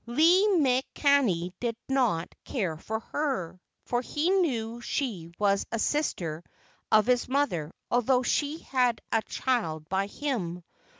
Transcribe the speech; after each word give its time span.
Lei 0.07 0.47
makani 0.57 1.53
did 1.59 1.75
not 1.87 2.33
care 2.43 2.75
for 2.75 2.99
her, 3.01 3.61
for 3.85 4.01
he 4.01 4.31
knew 4.31 4.81
she 4.81 5.31
was 5.37 5.63
a 5.71 5.77
sister 5.77 6.43
of 6.91 7.05
his 7.05 7.29
mother 7.29 7.71
although 7.91 8.23
she 8.23 8.57
had 8.57 8.99
a 9.11 9.21
child 9.21 9.87
by 9.89 10.07
him. 10.07 10.63